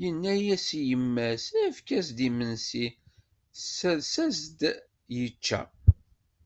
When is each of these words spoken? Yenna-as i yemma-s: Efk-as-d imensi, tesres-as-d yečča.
Yenna-as 0.00 0.66
i 0.78 0.80
yemma-s: 0.88 1.44
Efk-as-d 1.66 2.18
imensi, 2.28 2.86
tesres-as-d 3.56 4.60
yečča. 5.18 5.62